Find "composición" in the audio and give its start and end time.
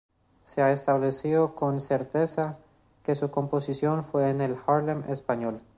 3.29-4.03